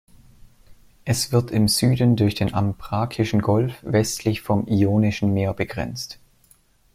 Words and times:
Es 1.05 1.31
wird 1.31 1.51
im 1.51 1.67
Süden 1.67 2.15
durch 2.15 2.33
den 2.33 2.55
Ambrakischen 2.55 3.39
Golf, 3.39 3.73
westlich 3.83 4.41
vom 4.41 4.65
Ionischen 4.67 5.31
Meer 5.31 5.53
begrenzt. 5.53 6.17